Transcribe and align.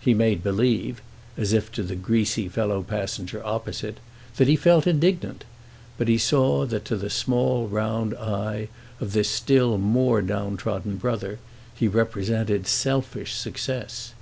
He 0.00 0.14
made 0.14 0.42
believe—as 0.42 1.52
if 1.52 1.70
to 1.72 1.82
the 1.82 1.94
greasy 1.94 2.48
fellow 2.48 2.82
passenger 2.82 3.44
opposite—that 3.44 4.48
he 4.48 4.56
felt 4.56 4.86
indignant; 4.86 5.44
but 5.98 6.08
he 6.08 6.16
saw 6.16 6.64
that 6.64 6.86
to 6.86 6.96
the 6.96 7.10
small 7.10 7.66
round 7.68 8.14
eye 8.14 8.68
of 8.98 9.12
this 9.12 9.28
still 9.28 9.76
more 9.76 10.22
downtrodden 10.22 10.96
brother 10.96 11.38
he 11.74 11.86
represented 11.86 12.66
selfish 12.66 13.34
success. 13.34 14.14